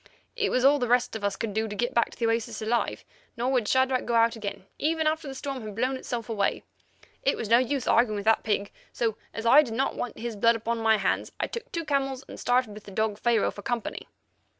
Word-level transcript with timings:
It 0.35 0.49
was 0.49 0.65
all 0.65 0.79
the 0.79 0.87
rest 0.87 1.15
of 1.15 1.23
us 1.23 1.35
could 1.35 1.53
do 1.53 1.67
to 1.67 1.75
get 1.75 1.93
back 1.93 2.09
to 2.09 2.17
the 2.17 2.25
oasis 2.25 2.59
alive, 2.59 3.05
nor 3.37 3.51
would 3.51 3.67
Shadrach 3.67 4.03
go 4.05 4.15
out 4.15 4.35
again 4.35 4.65
even 4.79 5.05
after 5.05 5.27
the 5.27 5.35
storm 5.35 5.61
had 5.61 5.75
blown 5.75 5.95
itself 5.95 6.27
away. 6.27 6.63
It 7.21 7.37
was 7.37 7.49
no 7.49 7.59
use 7.59 7.87
arguing 7.87 8.15
with 8.15 8.25
the 8.25 8.35
pig, 8.41 8.71
so, 8.91 9.15
as 9.31 9.45
I 9.45 9.61
did 9.61 9.75
not 9.75 9.95
want 9.95 10.17
his 10.17 10.35
blood 10.35 10.55
upon 10.55 10.79
my 10.79 10.97
hands, 10.97 11.31
I 11.39 11.45
took 11.45 11.71
two 11.71 11.85
camels 11.85 12.23
and 12.27 12.39
started 12.39 12.73
with 12.73 12.85
the 12.85 12.89
dog 12.91 13.19
Pharaoh 13.19 13.51
for 13.51 13.61
company. 13.61 14.07